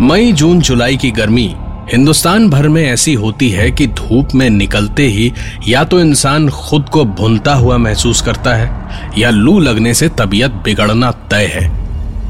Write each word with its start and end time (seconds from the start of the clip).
मई, 0.00 0.32
जून, 0.32 0.60
जुलाई 0.60 0.96
की 0.96 1.10
गर्मी 1.10 1.54
हिंदुस्तान 1.92 2.48
भर 2.50 2.68
में 2.68 2.82
ऐसी 2.84 3.14
होती 3.14 3.48
है 3.50 3.70
कि 3.70 3.86
धूप 3.86 4.34
में 4.34 4.48
निकलते 4.50 5.06
ही 5.06 5.32
या 5.68 5.84
तो 5.84 6.00
इंसान 6.00 6.48
खुद 6.48 6.88
को 6.88 7.04
भुनता 7.04 7.54
हुआ 7.54 7.76
महसूस 7.76 8.20
करता 8.22 8.54
है 8.54 9.12
या 9.18 9.30
लू 9.30 9.58
लगने 9.60 9.94
से 9.94 10.08
तबीयत 10.08 10.50
बिगड़ना 10.64 11.10
तय 11.30 11.46
है। 11.54 11.68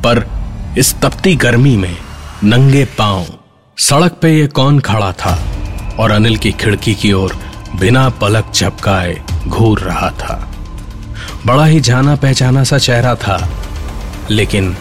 पर 0.02 0.24
इस 0.78 0.94
तपती 1.00 1.34
गर्मी 1.36 1.76
में 1.76 1.96
नंगे 2.44 2.84
पाँव, 2.98 3.26
सड़क 3.78 4.18
पे 4.22 4.32
ये 4.38 4.46
कौन 4.46 4.78
खड़ा 4.80 5.12
था 5.12 5.38
और 5.98 6.10
अनिल 6.10 6.36
की 6.36 6.52
खिड़की 6.52 6.94
की 6.94 7.12
ओर 7.12 7.36
बिना 7.80 8.08
पलक 8.10 8.52
झपकाए 8.54 9.16
घूर 9.46 9.80
रहा 9.80 10.10
था। 10.10 10.48
बड़ा 11.46 11.64
ही 11.64 11.80
जाना 11.80 12.14
पहचाना 12.16 12.64
सा 12.64 12.78
चेहरा 12.78 13.14
था, 13.14 13.50
लेकिन 14.30 14.72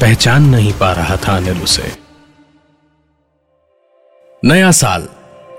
पहचान 0.00 0.44
नहीं 0.44 0.72
पा 0.72 0.92
रहा 0.92 1.16
था 1.16 1.36
अनिल 1.36 1.62
उसे। 1.62 2.03
नया 4.46 4.70
साल 4.70 5.08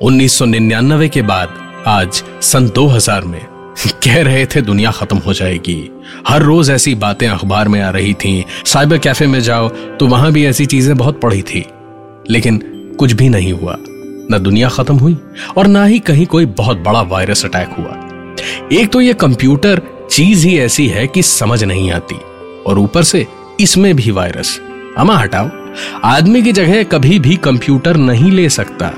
1999 0.02 1.10
के 1.10 1.22
बाद, 1.22 1.54
आज, 1.88 2.24
सन 2.42 2.70
2000 2.70 3.22
में। 3.22 3.46
कह 4.04 4.24
रहे 4.24 4.46
थे, 4.46 4.62
दुनिया 4.62 4.92
खत्म 4.92 5.18
हो 5.18 5.34
जाएगी। 5.34 6.02
हर 6.28 6.42
रोज 6.42 6.70
ऐसी 6.70 6.96
बातें 6.96 7.28
अखबार 7.28 7.68
में 7.68 7.82
आ 7.82 7.90
रही 7.90 8.14
थीं। 8.14 8.44
साइबर 8.66 8.98
कैफ़े 8.98 9.28
में 9.28 9.40
जाओ 9.40 9.70
तो 9.70 10.08
वहाँ 10.08 10.32
भी 10.32 10.46
ऐसी 10.46 10.66
चीज़ें 10.66 10.98
बहुत 10.98 11.22
पड़ी 11.22 11.42
थी। 11.42 11.66
लेकिन, 12.30 12.58
कुछ 13.00 13.14
भी 13.14 13.30
नहीं 13.30 13.54
हुआ। 13.54 13.76
न 14.32 14.40
दुनिया 14.42 14.70
खत्म 14.70 14.96
हुई, 14.96 15.18
और 15.58 15.68
ना 15.68 15.86
ही 15.86 16.00
कहीं 16.00 16.26
कोई 16.26 16.46
बहुत 16.46 16.78
बड़ा 16.78 17.02
वायरस 17.02 17.46
अटैक 17.46 17.70
हुआ। 17.80 18.08
एक 18.80 18.90
तो 18.92 19.02
ये 19.02 19.14
कंप्यूटर, 19.14 19.82
चीज़ 20.12 20.48
ही 20.48 20.60
ऐसी 20.60 20.88
है 20.88 21.08
कि 21.08 21.24
समझ 21.24 21.64
नहीं 21.64 21.92
आती। 21.92 22.16
और 22.68 22.80
ऊपर 22.80 23.04
से, 23.04 23.28
इसमें 23.60 23.96
भी 23.96 24.12
वायरस। 24.12 24.62
अमा, 24.98 25.18
हटाओ। 25.18 25.65
आदमी 26.04 26.42
की 26.42 26.52
जगह 26.52 26.84
कभी 26.84 27.20
भी 27.20 27.36
कंप्यूटर 27.36 27.98
नहीं 27.98 28.32
ले 28.32 28.50
सकता। 28.50 28.92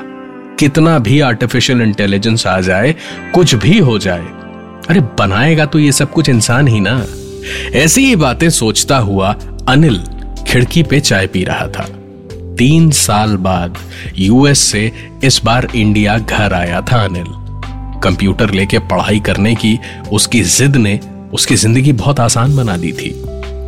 कितना 0.60 1.00
भी 1.00 1.20
आर्टिफिशियल 1.20 1.82
इंटेलिजेंस 1.82 2.48
आ 2.48 2.60
जाए, 2.62 2.96
कुछ 3.36 3.56
भी 3.56 3.80
हो 3.80 4.00
जाए। 4.00 4.26
अरे, 4.90 5.00
बनाएगा 5.00 5.66
तो 5.66 5.80
ये 5.80 5.92
सब 5.92 6.12
कुछ 6.12 6.30
इंसान 6.30 6.68
ही 6.68 6.80
ना। 6.80 7.06
ऐसी 7.74 8.06
ही 8.06 8.16
बातें 8.16 8.50
सोचता 8.50 8.98
हुआ 8.98 9.36
अनिल 9.68 10.04
खिड़की 10.48 10.84
पे 10.84 11.00
चाय 11.00 11.28
पी 11.28 11.44
रहा 11.44 11.68
था। 11.68 11.88
तीन 12.56 12.90
साल 12.92 13.36
बाद 13.38 13.78
यूएस 14.18 14.60
से 14.60 14.92
इस 15.24 15.42
बार 15.46 15.68
इंडिया 15.76 16.18
घर 16.18 16.54
आया 16.54 16.82
था 16.82 17.04
अनिल। 17.06 17.26
कंप्यूटर 18.04 18.50
लेके 18.50 18.80
पढ़ाई 18.80 19.20
करने 19.20 19.56
की 19.56 19.80
उसकी 20.12 20.42
जिद 20.42 20.76
ने 20.76 21.00
उसकी 21.34 21.56
ज़िंदगी 21.56 21.92
बहुत 21.94 22.20
आसान 22.20 22.56
बना 22.56 22.78
दी 22.78 22.92
थी। 22.92 23.10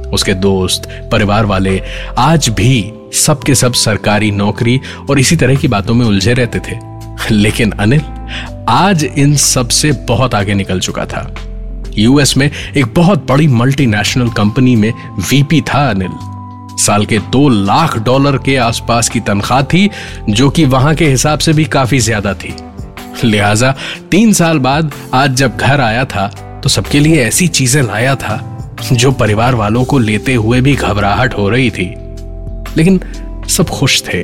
उसके 0.10 0.34
दोस्त, 0.34 0.90
परिवार 1.12 1.46
वाले 1.46 1.82
आज 2.18 2.50
भी 2.50 2.82
सब 3.16 3.44
के 3.44 3.56
सब 3.56 3.74
सरकारी 3.74 4.32
नौकरी 4.32 4.80
और 5.10 5.20
इसी 5.20 5.36
तरह 5.36 5.56
की 5.56 5.68
बातों 5.68 5.94
में 5.94 6.06
उलझे 6.06 6.34
रहते 6.34 6.60
थे। 6.60 6.78
लेकिन 7.32 7.72
अनिल, 7.72 8.02
आज 8.70 9.04
इन 9.04 9.36
सबसे 9.36 9.92
बहुत 10.08 10.36
आगे 10.36 10.54
निकल 10.54 10.80
चुका 10.80 11.06
था। 11.06 11.34
यूएस 11.98 12.36
में 12.38 12.50
एक 12.50 12.94
बहुत 12.96 13.26
बड़ी 13.28 13.48
मल्टीनेशनल 13.48 14.30
कंपनी 14.30 14.76
में 14.76 14.92
वीपी 15.22 15.62
था 15.64 15.90
अनिल। 15.90 16.12
साल 16.78 17.06
के 17.06 17.18
दो 17.32 17.48
लाख 17.50 17.98
डॉलर 18.00 18.38
के 18.38 18.56
आसपास 18.58 19.10
की 19.10 19.20
तनख्वाह 19.20 19.62
थी, 19.64 19.90
जो 20.30 20.50
कि 20.50 20.66
वहाँ 20.66 20.94
के 20.96 21.08
हिसाब 21.08 21.40
से 21.40 21.54
भी 21.54 21.66
काफ़ी 21.68 22.00
ज़्यादा 22.00 22.34
थी। 22.34 22.56
लिहाजा, 23.24 23.74
तीन 24.12 24.34
साल 24.34 24.60
बाद 24.60 24.92
आज 25.14 25.36
जब 25.36 25.58
घर 25.58 25.82
आया 25.82 26.06
था 26.06 26.28
तो 26.64 26.70
सबके 26.70 27.00
लिए 27.00 27.24
ऐसी 27.24 27.48
चीज़ें 27.50 27.82
लाया 27.84 28.16
था, 28.16 28.38
जो 28.92 29.12
परिवार 29.12 29.56
वालों 29.56 29.84
को 29.84 30.00
लेते 30.00 30.34
हुए 30.34 30.62
भी 30.62 30.76
घबराहट 30.76 31.34
हो 31.34 31.50
रही 31.50 31.70
थी। 31.72 31.94
लेकिन 32.78 33.00
सब 33.50 33.70
खुश 33.70 34.02
थे 34.04 34.24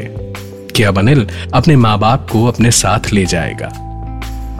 कि 0.69 0.83
अब 0.83 0.97
अनिल 0.99 1.27
अपने 1.53 1.75
माँ 1.75 1.97
बाप 1.99 2.27
को 2.31 2.45
अपने 2.45 2.71
साथ 2.71 3.11
ले 3.13 3.25
जाएगा। 3.25 3.67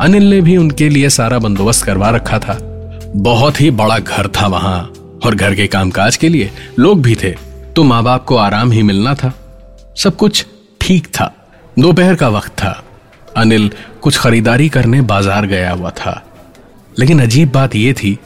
अनिल 0.01 0.29
ने 0.29 0.39
भी 0.41 0.57
उनके 0.57 0.89
लिए 0.89 1.09
सारा 1.09 1.39
बंदोबस्त 1.39 1.85
करवा 1.85 2.09
रखा 2.09 2.39
था। 2.39 2.57
बहुत 3.17 3.61
ही 3.61 3.69
बड़ा 3.71 3.97
घर 3.99 4.27
था 4.37 4.47
वहाँ 4.47 4.79
और 5.25 5.35
घर 5.35 5.55
के 5.55 5.67
कामकाज 5.67 6.17
के 6.17 6.29
लिए 6.29 6.51
लोग 6.79 7.01
भी 7.01 7.15
थे 7.15 7.31
तो 7.75 7.83
माँ 7.83 8.03
बाप 8.03 8.25
को 8.25 8.35
आराम 8.37 8.71
ही 8.71 8.83
मिलना 8.83 9.13
था। 9.15 9.33
सब 9.97 10.15
कुछ 10.15 10.45
ठीक 10.81 11.07
था। 11.09 11.31
दोपहर 11.79 12.15
का 12.15 12.29
वक्त 12.29 12.51
था। 12.53 12.81
अनिल 13.37 13.69
कुछ 14.01 14.17
खरीदारी 14.17 14.69
करने 14.69 15.01
बाज़ार 15.03 15.45
गया 15.45 15.71
हुआ 15.71 15.89
था। 15.89 16.21
लेकिन 16.99 17.21
अजीब 17.21 17.51
बात 17.51 17.75
यह 17.75 17.93
थी 17.93 18.17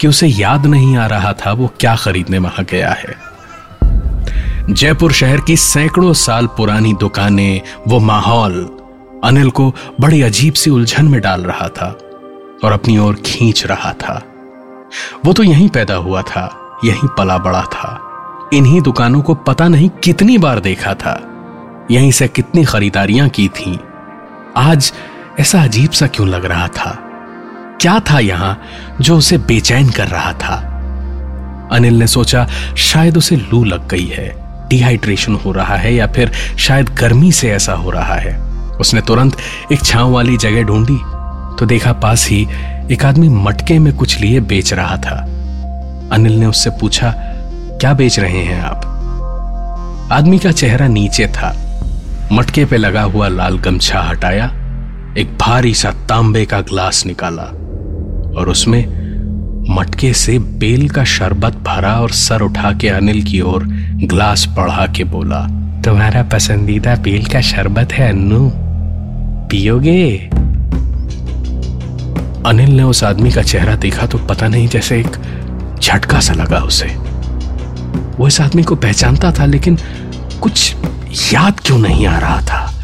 कि 0.00 0.08
उसे 0.08 0.26
याद 0.26 0.66
नहीं 0.66 0.96
आ 0.96 1.06
रहा 1.06 1.32
था 1.36 1.52
वो 1.52 1.70
क्या 1.80 1.94
खरीदने 1.96 2.38
वहाँ 2.38 2.64
गया 2.70 2.90
है। 2.90 3.14
जयपुर 4.70 5.12
शहर 5.12 5.40
की 5.40 5.56
सैकड़ों 5.56 6.12
साल 6.12 6.46
पुरानी 6.46 6.92
दुकानें, 6.92 7.60
वो 7.88 7.98
माहौल 7.98 8.76
अनिल 9.24 9.50
को 9.50 9.74
बड़ी 10.00 10.22
अजीब 10.22 10.54
सी 10.54 10.70
उलझन 10.70 11.04
में 11.04 11.20
डाल 11.20 11.40
रहा 11.40 11.68
था 11.68 11.98
और 12.64 12.72
अपनी 12.72 12.98
ओर 12.98 13.14
खींच 13.14 13.66
रहा 13.66 13.92
था। 13.92 14.22
वो 15.24 15.32
तो 15.32 15.42
यहीं 15.42 15.68
पैदा 15.68 15.94
हुआ 15.94 16.22
था, 16.22 16.78
यहीं 16.84 17.08
पला 17.08 17.38
बड़ा 17.38 17.62
था। 17.62 18.10
इन्हीं 18.52 18.80
दुकानों 18.80 19.22
को 19.22 19.34
पता 19.34 19.68
नहीं 19.68 19.88
कितनी 19.88 20.38
बार 20.38 20.60
देखा 20.60 20.94
था। 20.94 21.20
यहीं 21.90 22.12
से 22.12 22.28
कितनी 22.28 22.64
खरीदारियाँ 22.64 23.28
की 23.28 23.48
थी। 23.48 23.80
आज 24.56 24.92
ऐसा 25.40 25.62
अजीब 25.62 25.90
सा 25.90 26.06
क्यों 26.06 26.28
लग 26.28 26.44
रहा 26.44 26.68
था? 26.68 26.98
क्या 27.80 28.00
था 28.00 28.18
यहाँ 28.18 28.62
जो 29.00 29.16
उसे 29.16 29.38
बेचैन 29.38 29.90
कर 29.90 30.08
रहा 30.08 30.32
था? 30.32 30.66
अनिल 31.72 31.94
ने 31.94 32.06
सोचा, 32.06 32.46
शायद 32.76 33.16
उसे 33.16 33.36
लू 33.36 33.64
लग 33.64 33.88
गई 33.88 34.06
है। 34.06 34.49
डिहाइड्रेशन 34.70 35.34
हो 35.34 35.52
रहा 35.52 35.76
है 35.76 35.94
या 35.94 36.06
फिर 36.06 36.32
शायद 36.58 36.90
गर्मी 36.98 37.32
से 37.32 37.50
ऐसा 37.50 37.72
हो 37.72 37.90
रहा 37.90 38.14
है। 38.14 38.36
उसने 38.80 39.00
तुरंत 39.00 39.36
एक 39.72 39.82
छांव 39.84 40.12
वाली 40.12 40.36
जगह 40.36 40.62
ढूंढी 40.62 40.98
तो 41.58 41.66
देखा 41.66 41.92
पास 41.92 42.26
ही 42.28 42.46
एक 42.92 43.04
आदमी 43.04 43.28
मटके 43.28 43.78
में 43.78 43.92
कुछ 43.96 44.20
लिए 44.20 44.40
बेच 44.42 44.72
रहा 44.72 44.96
था। 44.96 45.16
अनिल 46.12 46.32
ने 46.32 46.46
उससे 46.46 46.70
पूछा, 46.70 47.12
क्या 47.80 47.92
बेच 47.94 48.18
रहे 48.18 48.42
हैं 48.44 48.60
आप? 48.62 48.86
आदमी 50.12 50.38
का 50.38 50.52
चेहरा 50.52 50.86
नीचे 50.88 51.26
था। 51.26 51.52
मटके 52.32 52.64
पे 52.64 52.76
लगा 52.76 53.02
हुआ 53.02 53.28
लाल 53.28 53.58
गमछा 53.58 54.00
हटाया, 54.00 54.46
एक 55.18 55.36
भारी 55.40 55.74
सा 55.74 55.90
तांबे 56.08 56.44
का 56.46 56.60
ग्लास 56.60 57.04
निकाला 57.06 57.42
और 58.38 58.48
उसमें 58.48 59.00
मटके 59.70 60.12
से 60.14 60.38
बेल 60.38 60.88
का 60.88 61.04
शरबत 61.04 61.56
भरा 61.66 61.94
और 61.94 62.10
सर 62.10 62.40
उठा 62.40 62.72
के 62.72 62.88
अनिल 62.88 63.22
की 63.22 63.40
ओर 63.40 63.64
ग्लास 64.04 64.46
बढ़ा 64.56 64.86
के 64.86 65.04
बोला 65.04 65.40
तुम्हारा 65.84 66.22
पसंदीदा 66.22 66.94
बेल 66.94 67.24
का 67.24 67.40
शरबत 67.40 67.92
है 67.92 68.08
अन्नू। 68.08 68.50
पियोगे? 69.48 70.18
अनिल 72.46 72.70
ने 72.70 72.82
उस 72.82 73.04
आदमी 73.04 73.32
का 73.32 73.42
चेहरा 73.42 73.74
देखा 73.76 74.06
तो 74.06 74.18
पता 74.18 74.48
नहीं 74.48 74.68
जैसे 74.68 75.00
एक 75.00 75.16
झटका 75.82 76.20
सा 76.20 76.34
लगा 76.34 76.58
उसे। 76.58 76.86
वो 78.18 78.28
इस 78.28 78.40
आदमी 78.40 78.62
को 78.62 78.76
पहचानता 78.76 79.32
था 79.32 79.44
लेकिन 79.44 79.78
कुछ 80.40 80.74
याद 81.32 81.60
क्यों 81.60 81.78
नहीं 81.78 82.06
आ 82.06 82.18
रहा 82.18 82.40
था? 82.40 82.82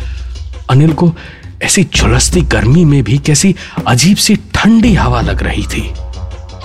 अनिल 0.70 0.92
को 0.92 1.14
ऐसी 1.62 1.86
झुलसती 1.96 2.40
गर्मी 2.40 2.84
में 2.84 3.02
भी 3.02 3.18
कैसी 3.18 3.54
अजीब 3.86 4.16
सी 4.16 4.36
ठंडी 4.36 4.94
हवा 4.94 5.20
लग 5.20 5.42
रही 5.42 5.62
थी। 5.62 5.92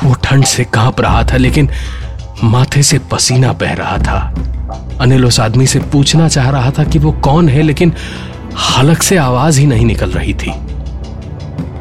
वो 0.03 0.13
ठंड 0.13 0.43
से 0.43 0.63
काँप 0.63 1.01
रहा 1.01 1.23
था 1.23 1.37
लेकिन 1.37 1.69
माथे 2.43 2.83
से 2.83 2.99
पसीना 3.11 3.51
बह 3.53 3.73
रहा 3.73 3.97
था। 3.97 4.19
अनिल 5.01 5.25
उस 5.25 5.39
आदमी 5.39 5.67
से 5.67 5.79
पूछना 5.91 6.27
चाह 6.27 6.49
रहा 6.49 6.71
था 6.71 6.83
कि 6.83 6.99
वो 6.99 7.11
कौन 7.23 7.49
है, 7.49 7.61
लेकिन 7.61 7.93
हलक 8.69 9.03
से 9.03 9.17
आवाज़ 9.17 9.59
ही 9.59 9.65
नहीं 9.67 9.85
निकल 9.85 10.11
रही 10.11 10.33
थी। 10.33 10.51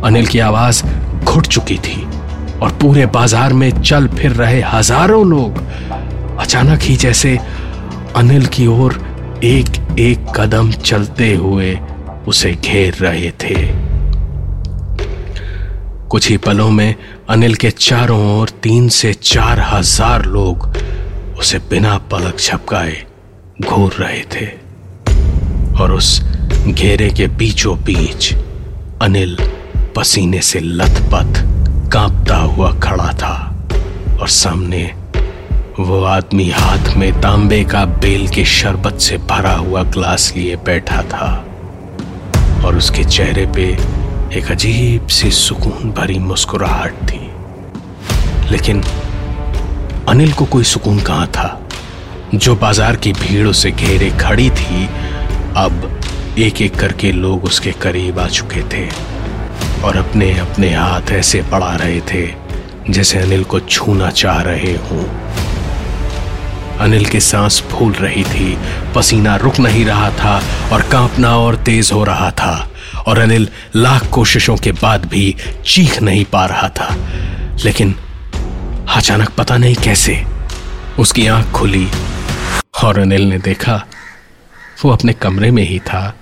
अनिल 0.04 0.26
की 0.26 0.38
आवाज़ 0.38 0.82
घुट 1.24 1.46
चुकी 1.46 1.76
थी 1.78 2.02
और 2.58 2.78
पूरे 2.82 3.06
बाज़ार 3.08 3.52
में 3.52 3.70
चल 3.82 4.08
फिर 4.08 4.32
रहे 4.32 4.60
हज़ारों 4.62 5.26
लोग 5.26 5.58
अचानक 6.40 6.82
ही 6.82 6.96
जैसे 6.96 7.36
अनिल 8.16 8.46
की 8.46 8.66
ओर 8.66 9.00
एक 9.44 9.98
एक 9.98 10.26
कदम 10.36 10.70
चलते 10.72 11.34
हुए 11.34 11.78
उसे 12.28 12.52
घेर 12.54 12.94
रहे 12.94 13.30
थे। 13.42 13.54
कुछ 16.08 16.28
ही 16.30 16.36
पलों 16.36 16.70
में 16.70 16.94
अनिल 17.30 17.54
के 17.54 17.70
चारों 17.70 18.18
ओर 18.38 18.48
तीन 18.62 18.88
से 18.88 19.12
चार 19.14 19.60
हज़ार 19.62 20.24
लोग 20.26 20.66
उसे 21.38 21.58
बिना 21.70 21.96
पलक 22.10 22.38
झपकाए 22.38 22.96
घूर 23.62 23.92
रहे 23.98 24.22
थे। 24.32 24.46
और 25.78 25.92
उस 25.94 26.08
घेरे 26.68 27.10
के 27.10 27.26
बीचों 27.38 27.76
बीच 27.84 28.32
अनिल 29.02 29.36
पसीने 29.96 30.40
से 30.42 30.60
लथपथ 30.60 31.40
कांपता 31.92 32.36
हुआ 32.36 32.72
खड़ा 32.80 33.12
था 33.22 33.36
और 34.20 34.28
सामने 34.38 34.82
वो 35.78 36.02
आदमी 36.06 36.48
हाथ 36.50 36.94
में 36.96 37.12
तांबे 37.20 37.62
का 37.72 37.84
बेल 38.02 38.28
के 38.34 38.44
शरबत 38.56 38.98
से 39.00 39.18
भरा 39.30 39.54
हुआ 39.54 39.82
ग्लास 39.92 40.32
लिए 40.36 40.56
बैठा 40.66 41.02
था 41.14 41.32
और 42.66 42.76
उसके 42.76 43.04
चेहरे 43.04 43.46
पे 43.56 43.70
एक 44.38 44.50
अजीब 44.50 45.06
सी 45.10 45.30
सुकून 45.30 45.90
भरी 45.92 46.18
मुस्कुराहट 46.18 47.02
थी। 47.08 47.19
लेकिन 48.50 48.82
अनिल 50.08 50.32
को 50.32 50.44
कोई 50.44 50.64
सुकून 50.64 51.00
कहाँ 51.00 51.26
था? 51.26 51.56
जो 52.34 52.54
बाज़ार 52.56 52.96
की 52.96 53.12
भीड़ 53.12 53.46
उसे 53.48 53.70
घेरे 53.70 54.10
खड़ी 54.20 54.48
थी, 54.50 54.86
अब 55.56 56.00
एक 56.38 56.60
एक 56.62 56.74
करके 56.74 57.12
लोग 57.12 57.44
उसके 57.44 57.72
करीब 57.72 58.18
आ 58.18 58.26
चुके 58.28 58.62
थे 58.72 58.88
और 59.84 59.96
अपने 59.96 60.32
अपने 60.38 60.74
हाथ 60.74 61.10
ऐसे 61.12 61.42
बढ़ा 61.42 61.74
रहे 61.76 62.00
थे, 62.12 62.26
जैसे 62.90 63.18
अनिल 63.18 63.44
को 63.44 63.60
छूना 63.60 64.10
चाह 64.10 64.40
रहे 64.42 64.74
हों। 64.84 65.04
अनिल 66.78 67.04
की 67.06 67.20
सांस 67.20 67.60
फूल 67.70 67.92
रही 67.92 68.24
थी, 68.24 68.56
पसीना 68.94 69.36
रुक 69.36 69.58
नहीं 69.58 69.84
रहा 69.84 70.10
था 70.10 70.40
और 70.72 70.82
कांपना 70.82 71.36
और 71.38 71.56
तेज 71.56 71.90
हो 71.92 72.04
रहा 72.04 72.30
था 72.30 72.70
और 73.06 73.18
अनिल 73.18 73.48
लाख 73.76 74.10
कोशिशों 74.10 74.56
के 74.56 74.72
बाद 74.72 75.04
भी 75.06 75.34
चीख 75.66 76.00
नहीं 76.02 76.24
पा 76.24 76.44
रहा 76.46 76.68
था। 76.68 76.94
लेकिन 77.64 77.94
अचानक 78.96 79.30
पता 79.30 79.56
नहीं 79.56 79.74
कैसे 79.74 80.14
उसकी 80.98 81.26
आँख 81.26 81.50
खुली 81.52 81.86
और 82.84 82.98
अनिल 82.98 83.22
ने 83.22 83.38
देखा 83.38 83.76
वो 84.84 84.90
अपने 84.90 85.12
कमरे 85.12 85.50
में 85.50 85.62
ही 85.62 85.78
था, 85.78 86.16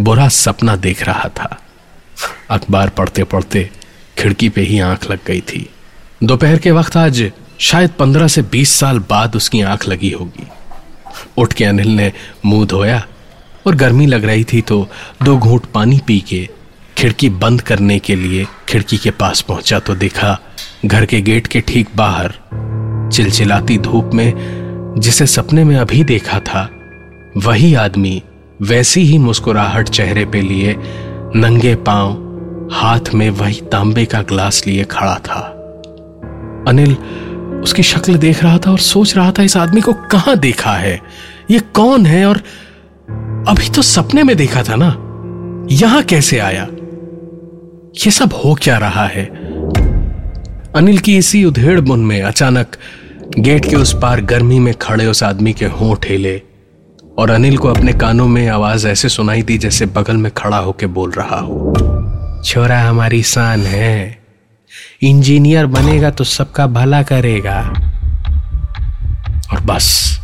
बुरा 0.00 0.28
सपना 0.28 0.76
देख 0.76 1.02
रहा 1.02 1.28
था। 1.28 1.58
अखबार 2.50 2.88
पढ़ते 2.88 3.24
पढ़ते 3.24 3.70
खिड़की 4.18 4.48
पे 4.48 4.60
ही 4.60 4.78
आँख 4.80 5.10
लग 5.10 5.24
गई 5.26 5.40
थी। 5.40 5.68
दोपहर 6.22 6.58
के 6.58 6.70
वक्त 6.70 6.96
आज 6.96 7.30
शायद 7.60 7.90
पंद्रह 7.90 8.28
से 8.28 8.42
बीस 8.42 8.70
साल 8.70 8.98
बाद 9.10 9.36
उसकी 9.36 9.60
आँख 9.62 9.88
लगी 9.88 10.10
होगी। 10.10 10.48
उठ 11.36 11.52
के 11.52 11.64
अनिल 11.64 11.88
ने 11.88 12.12
मुँह 12.46 12.66
धोया 12.66 13.06
और 13.66 13.74
गर्मी 13.74 14.06
लग 14.06 14.24
रही 14.24 14.44
थी 14.44 14.60
तो 14.60 14.88
दो 15.22 15.36
घूंट 15.38 15.66
पानी 15.66 16.00
पी 16.06 16.20
के 16.20 16.48
खिड़की 16.98 17.28
बंद 17.28 17.60
करने 17.60 17.98
के 17.98 18.14
लिए 18.16 18.46
खिड़की 18.68 18.96
के 18.96 19.10
पास 19.10 19.40
पहुँचा 19.40 19.78
तो 19.78 19.94
देखा 19.94 20.38
घर 20.84 21.04
के 21.04 21.20
गेट 21.20 21.46
के 21.46 21.60
ठीक 21.60 21.88
बाहर, 21.96 22.34
चिलचिलाती 23.12 23.78
धूप 23.78 24.10
में, 24.14 24.32
जिसे 24.98 25.26
सपने 25.26 25.64
में 25.64 25.76
अभी 25.76 26.04
देखा 26.04 26.38
था, 26.40 26.68
वही 27.36 27.74
आदमी 27.74 28.22
वैसी 28.62 29.00
ही 29.00 29.18
मुस्कुराहट 29.18 29.88
चेहरे 29.88 30.24
पे 30.24 30.40
लिए, 30.40 30.76
नंगे 31.36 31.74
पाँव, 31.74 32.12
हाथ 32.72 33.14
में 33.14 33.30
वही 33.30 33.60
तांबे 33.72 34.04
का 34.04 34.22
ग्लास 34.22 34.66
लिए 34.66 34.84
खड़ा 34.84 35.14
था। 35.14 35.40
अनिल 36.68 36.96
उसकी 37.62 37.82
शक्ल 37.82 38.14
देख 38.14 38.42
रहा 38.42 38.58
था 38.58 38.70
और 38.70 38.78
सोच 38.78 39.16
रहा 39.16 39.32
था, 39.32 39.42
इस 39.42 39.56
आदमी 39.56 39.80
को 39.80 39.92
कहाँ 39.92 40.36
देखा 40.36 40.72
है? 40.72 41.00
ये 41.50 41.60
कौन 41.74 42.06
है? 42.06 42.26
और 42.26 42.36
अभी 43.48 43.68
तो 43.70 43.82
सपने 43.82 44.22
में 44.22 44.36
देखा 44.36 44.62
था 44.62 44.76
ना? 44.76 44.96
यहाँ 45.70 46.02
कैसे 46.02 46.38
आया? 46.38 46.68
ये 47.94 48.10
सब 48.10 48.32
हो 48.32 48.54
क्या 48.54 48.78
रहा 48.78 49.06
है? 49.06 49.24
अनिल 50.76 50.98
की 50.98 51.16
इसी 51.16 51.44
उधेड़ 51.44 51.80
बुन 51.80 52.00
में 52.00 52.22
अचानक 52.22 52.76
गेट 53.38 53.70
के 53.70 53.76
उस 53.76 53.96
पार 54.02 54.20
गर्मी 54.20 54.58
में 54.58 54.74
खड़े 54.74 55.06
उस 55.06 55.22
आदमी 55.22 55.52
के 55.52 55.66
होंठ 55.66 56.10
हिले 56.10 56.42
और 57.18 57.30
अनिल 57.30 57.58
को 57.58 57.68
अपने 57.68 57.92
कानों 57.92 58.28
में 58.28 58.48
आवाज़ 58.48 58.88
ऐसे 58.88 59.08
सुनाई 59.08 59.42
दी 59.42 59.58
जैसे 59.58 59.86
बगल 59.86 60.16
में 60.16 60.32
खड़ा 60.32 60.56
होके 60.56 60.86
बोल 60.86 61.10
रहा 61.10 61.36
हो। 61.36 61.74
छोरा 62.44 62.80
हमारी 62.82 63.22
शान 63.22 63.60
है। 63.60 64.18
इंजीनियर 65.02 65.66
बनेगा 65.66 66.10
तो 66.10 66.24
सबका 66.24 66.66
भला 66.66 67.02
करेगा। 67.02 67.60
और 69.52 69.60
बस, 69.60 70.18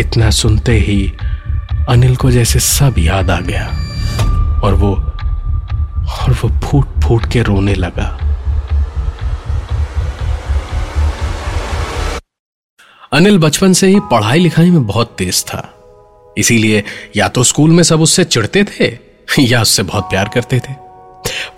इतना 0.00 0.30
सुनते 0.30 0.72
ही 0.72 1.12
अनिल 1.88 2.16
को 2.16 2.30
जैसे 2.30 2.58
सब 2.58 2.94
याद 2.98 3.30
आ 3.30 3.40
गया 3.40 3.66
और 4.64 4.74
वो 4.74 5.12
और 6.08 6.32
वो 6.32 6.48
फूट 6.60 7.00
फूट 7.00 7.30
के 7.32 7.42
रोने 7.42 7.74
लगा। 7.74 8.06
अनिल 13.12 13.38
बचपन 13.38 13.72
से 13.72 13.86
ही 13.86 14.00
पढ़ाई 14.00 14.38
लिखाई 14.38 14.70
में 14.70 14.86
बहुत 14.86 15.14
तेज 15.18 15.44
था। 15.44 15.62
इसीलिए 16.38 16.82
या 17.16 17.28
तो 17.28 17.42
स्कूल 17.44 17.70
में 17.70 17.82
सब 17.82 18.00
उससे 18.00 18.24
चिढ़ते 18.24 18.64
थे, 18.64 18.98
या 19.40 19.62
उससे 19.62 19.82
बहुत 19.82 20.04
प्यार 20.04 20.28
करते 20.28 20.58
थे। 20.58 20.74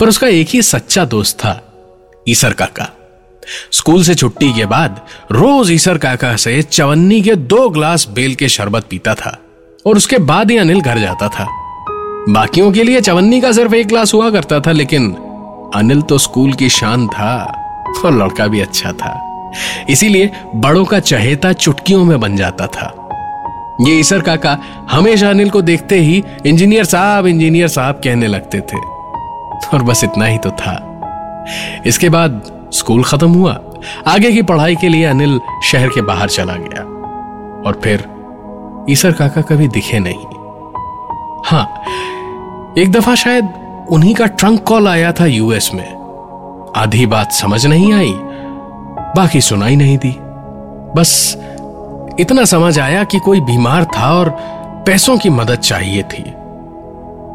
पर 0.00 0.08
उसका 0.08 0.26
एक 0.26 0.48
ही 0.48 0.62
सच्चा 0.62 1.04
दोस्त 1.04 1.36
था, 1.38 1.60
ईसर 2.28 2.52
काका। 2.52 2.88
स्कूल 3.72 4.02
से 4.04 4.14
छुट्टी 4.14 4.52
के 4.52 4.66
बाद 4.66 5.00
रोज 5.32 5.70
ईसर 5.72 5.98
काका 5.98 6.34
से 6.36 6.60
चवन्नी 6.62 7.20
के 7.22 7.34
दो 7.34 7.68
ग्लास 7.68 8.08
बेल 8.08 8.34
के 8.34 8.48
शरबत 8.48 8.86
पीता 8.90 9.14
था, 9.14 9.36
और 9.86 9.96
उसके 9.96 10.18
बाद 10.18 10.50
ही 10.50 10.56
अनिल 10.56 10.80
घर 10.80 10.98
जाता 10.98 11.28
था। 11.28 11.46
बाकियों 12.28 12.72
के 12.72 12.82
लिए 12.82 13.00
चवन्नी 13.00 13.40
का 13.40 13.52
सिर्फ़ 13.52 13.74
एक 13.74 13.88
क्लास 13.88 14.14
हुआ 14.14 14.30
करता 14.30 14.60
था, 14.60 14.72
लेकिन 14.72 15.12
अनिल 15.74 16.02
तो 16.02 16.18
स्कूल 16.18 16.52
की 16.52 16.68
शान 16.68 17.08
था 17.08 17.54
और 18.04 18.12
लड़का 18.12 18.46
भी 18.46 18.60
अच्छा 18.60 18.92
था। 18.92 19.26
इसीलिए 19.88 20.30
बड़ों 20.56 20.84
का 20.84 21.00
चहेता 21.00 21.52
चुटकियों 21.52 22.04
में 22.04 22.20
बन 22.20 22.36
जाता 22.36 22.66
था। 22.66 23.08
ये 23.80 23.94
ईसर 24.00 24.20
काका 24.20 24.58
हमेशा 24.90 25.30
अनिल 25.30 25.50
को 25.50 25.62
देखते 25.62 25.96
ही 25.96 26.24
इंजीनियर 26.46 26.84
साहब 26.84 27.26
इंजीनियर 27.26 27.68
साहब 27.68 27.94
कहने 27.94 28.26
लगते 28.26 28.60
थे। 28.60 28.78
और 29.74 29.82
बस 29.82 30.04
इतना 30.04 30.24
ही 30.24 30.38
तो 30.38 30.50
था। 30.50 30.86
इसके 31.86 32.08
बाद 32.08 32.42
स्कूल 32.72 33.04
खत्म 33.04 33.30
हुआ। 33.30 33.60
आगे 34.06 34.32
की 34.32 34.42
पढ़ाई 34.42 34.76
के 34.76 34.88
लिए 34.88 35.04
अनिल 35.04 35.40
शहर 35.64 35.88
के 35.88 36.02
बाहर 36.02 36.28
चला 36.28 36.56
गया। 36.56 36.82
और 37.66 37.80
फिर 37.84 38.04
ईसर 38.90 39.12
काका 39.12 39.40
कभी 39.40 39.68
दिखे 39.68 39.98
नहीं। 39.98 40.39
हाँ, 41.46 41.64
एक 42.78 42.90
दफ़ा 42.92 43.14
शायद 43.14 43.52
उन्हीं 43.90 44.14
का 44.14 44.26
ट्रंक 44.26 44.62
कॉल 44.62 44.88
आया 44.88 45.12
था 45.12 45.26
यूएस 45.26 45.70
में। 45.74 46.72
आधी 46.76 47.06
बात 47.06 47.32
समझ 47.32 47.64
नहीं 47.66 47.92
आई, 47.92 48.12
बाकी 49.16 49.40
सुनाई 49.40 49.76
नहीं 49.76 49.96
दी। 49.98 50.14
बस 50.96 51.36
इतना 52.20 52.44
समझ 52.44 52.78
आया 52.78 53.04
कि 53.04 53.18
कोई 53.18 53.40
बीमार 53.40 53.84
था 53.96 54.12
और 54.14 54.28
पैसों 54.86 55.16
की 55.18 55.30
मदद 55.30 55.58
चाहिए 55.60 56.02
थी। 56.02 56.22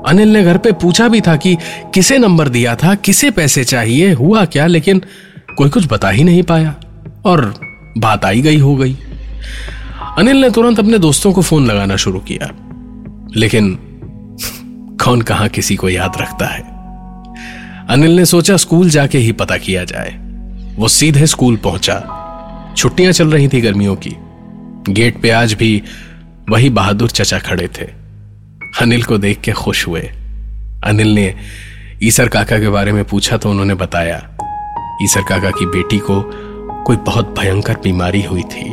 अनिल 0.08 0.34
ने 0.34 0.44
घर 0.44 0.58
पे 0.58 0.72
पूछा 0.72 1.08
भी 1.08 1.22
था 1.22 1.36
कि 1.36 1.56
किसे 1.94 2.18
नंबर 2.18 2.50
दिया 2.50 2.75
था, 2.75 2.94
किसे 2.96 3.32
पैसे 3.32 3.63
चाहिए, 3.63 4.12
हुआ 4.13 4.46
क्या, 4.46 4.65
लेकिन 4.68 5.01
कोई 5.58 5.70
कुछ 5.70 5.88
बता 5.91 6.10
ही 6.10 6.24
नहीं 6.24 6.44
पाया 6.44 6.75
और 7.25 7.53
बात 7.98 8.25
आई 8.25 8.41
गई, 8.41 8.60
हो 8.60 8.75
गई। 8.75 8.98
अनिल 10.18 10.38
ने 10.38 10.50
तुरंत 10.50 10.79
अपने 10.79 10.98
दोस्तों 10.98 11.34
को 11.34 11.41
फ़ोन 11.41 11.65
लगाना 11.65 11.96
शुरू 11.96 12.20
किया, 12.20 12.50
लेकिन 13.36 13.77
कौन 15.04 15.22
कहाँ 15.22 15.48
किसी 15.50 15.75
को 15.75 15.90
याद 15.90 16.18
रखता 16.22 16.46
है? 16.46 16.62
अनिल 17.90 18.12
ने 18.12 18.25
सोचा 18.25 18.58
स्कूल 18.58 18.90
जाके 18.90 19.18
ही 19.18 19.32
पता 19.32 19.58
किया 19.58 19.84
जाए। 19.84 20.12
वो 20.75 20.88
सीधे 20.88 21.28
स्कूल 21.28 21.58
पहुँचा। 21.58 21.98
छुट्टियाँ 22.78 23.12
चल 23.12 23.32
रही 23.32 23.48
थी 23.48 23.62
गर्मियों 23.62 23.96
की। 23.96 24.16
गेट 24.90 25.22
पे 25.22 25.30
आज 25.30 25.54
भी 25.54 25.84
वही 26.50 26.70
बहादुर 26.70 27.10
चचा 27.10 27.40
खड़े 27.40 27.68
थे। 27.68 27.86
अनिल 28.82 29.04
को 29.04 29.18
देख 29.18 29.42
के 29.42 29.52
खुश 29.52 29.88
हुए। 29.88 30.02
अनिल 30.84 31.14
ने 31.14 31.34
ईसर 32.04 32.28
काका 32.28 32.60
के 32.60 32.70
बारे 32.70 32.92
में 32.92 33.04
पूछा 33.06 33.38
तो 33.38 33.50
उन्होंने 33.50 33.74
बताया, 33.74 34.18
ईसर 35.04 35.22
काका 35.22 35.50
की 35.50 35.66
बेटी 35.66 35.98
को 35.98 36.22
कोई 36.84 36.98
बहुत 36.98 37.40
भयंकर 37.40 37.74
बीमारी 37.74 38.22
हुई 38.22 38.44
थी। 38.44 38.66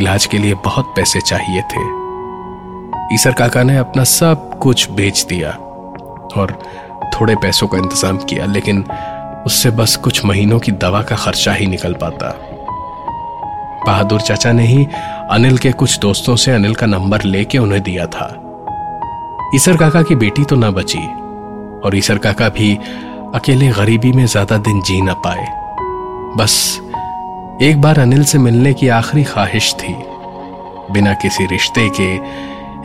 इलाज 0.00 0.26
के 0.26 0.38
लिए 0.38 0.54
बहुत 0.54 0.92
पैसे 0.96 1.20
चाहिए 1.20 1.62
थे। 1.62 2.01
ईसर 3.14 3.32
काका 3.32 3.62
ने 3.62 3.76
अपना 3.76 4.04
सब 4.04 4.58
कुछ 4.58 4.90
बेच 4.90 5.24
दिया 5.28 5.50
और 6.36 6.52
थोड़े 7.14 7.34
पैसों 7.36 7.66
का 7.68 7.78
इंतज़ाम 7.78 8.18
किया, 8.18 8.44
लेकिन 8.46 8.84
उससे 9.46 9.70
बस 9.70 9.96
कुछ 9.96 10.24
महीनों 10.24 10.58
की 10.58 10.72
दवा 10.74 11.02
का 11.02 11.16
खर्चा 11.16 11.52
ही 11.52 11.66
निकल 11.66 11.94
पाता। 12.02 12.28
बहादुर 13.86 14.20
चाचा 14.20 14.52
ने 14.52 14.66
ही 14.66 14.86
अनिल 15.30 15.58
के 15.58 15.72
कुछ 15.72 15.98
दोस्तों 15.98 16.36
से 16.36 16.52
अनिल 16.52 16.74
का 16.74 16.86
नंबर 16.86 17.22
लेके 17.24 17.58
उन्हें 17.58 17.82
दिया 17.82 18.06
था। 18.06 18.28
ईसर 19.54 19.76
काका 19.76 20.02
की 20.02 20.14
बेटी 20.16 20.44
तो 20.44 20.56
ना 20.56 20.70
बची, 20.70 21.06
और 21.78 21.96
ईसर 21.96 22.18
काका 22.18 22.48
भी 22.50 22.74
अकेले 23.34 23.68
गरीबी 23.70 24.12
में 24.12 24.24
ज़्यादा 24.26 24.56
दिन 24.58 24.80
जी 24.82 25.00
ना 25.02 25.14
पाए। 25.26 25.46
बस 26.36 26.54
एक 27.62 27.80
बार 27.80 27.98
अनिल 28.00 28.24
से 28.24 28.38
मिलने 28.38 28.72
की 28.74 28.88
आखिरी 28.90 29.24
ख्वाहिश 29.24 29.72
थी, 29.74 29.94
बिना 30.92 31.12
किसी 31.14 31.46
रिश्ते 31.46 31.88
के 32.00 32.16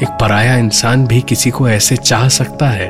एक 0.03 0.09
पराया 0.09 0.55
इंसान 0.55 1.05
भी 1.07 1.21
किसी 1.21 1.49
को 1.49 1.69
ऐसे 1.69 1.95
चाह 1.95 2.27
सकता 2.27 2.69
है। 2.69 2.87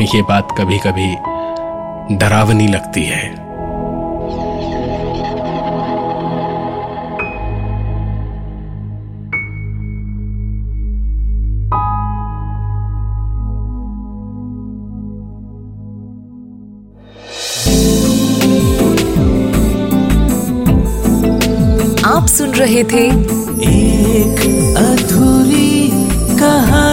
ये 0.00 0.22
बात 0.22 0.48
कभी 0.58 0.78
कभी 0.78 2.16
डरावनी 2.16 2.68
लगती 2.68 3.04
है। 3.04 3.46
आप 22.02 22.26
सुन 22.26 22.50
रहे 22.50 22.84
थे 22.84 23.06
एक 23.62 24.55